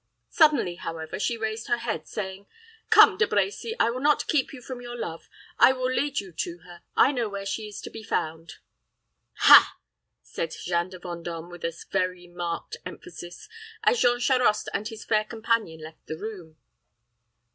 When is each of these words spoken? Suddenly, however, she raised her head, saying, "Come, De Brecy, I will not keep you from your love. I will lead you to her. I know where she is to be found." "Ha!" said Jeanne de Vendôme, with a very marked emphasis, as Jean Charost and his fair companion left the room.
Suddenly, 0.31 0.77
however, 0.77 1.19
she 1.19 1.37
raised 1.37 1.67
her 1.67 1.77
head, 1.77 2.07
saying, 2.07 2.47
"Come, 2.89 3.17
De 3.19 3.27
Brecy, 3.27 3.73
I 3.79 3.91
will 3.91 3.99
not 3.99 4.25
keep 4.27 4.51
you 4.51 4.59
from 4.59 4.81
your 4.81 4.97
love. 4.97 5.29
I 5.59 5.73
will 5.73 5.91
lead 5.93 6.19
you 6.19 6.31
to 6.31 6.57
her. 6.65 6.81
I 6.95 7.11
know 7.11 7.29
where 7.29 7.45
she 7.45 7.67
is 7.67 7.79
to 7.81 7.91
be 7.91 8.01
found." 8.01 8.53
"Ha!" 9.41 9.77
said 10.23 10.55
Jeanne 10.59 10.89
de 10.89 10.97
Vendôme, 10.97 11.51
with 11.51 11.63
a 11.63 11.75
very 11.91 12.25
marked 12.27 12.77
emphasis, 12.83 13.47
as 13.83 14.01
Jean 14.01 14.19
Charost 14.19 14.69
and 14.73 14.87
his 14.87 15.05
fair 15.05 15.23
companion 15.23 15.81
left 15.81 16.07
the 16.07 16.17
room. 16.17 16.57